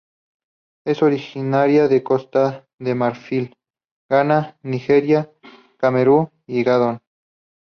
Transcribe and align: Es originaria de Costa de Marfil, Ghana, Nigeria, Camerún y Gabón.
Es 0.83 1.03
originaria 1.03 1.87
de 1.87 2.01
Costa 2.01 2.67
de 2.79 2.95
Marfil, 2.95 3.55
Ghana, 4.09 4.57
Nigeria, 4.63 5.31
Camerún 5.77 6.31
y 6.47 6.63
Gabón. 6.63 7.01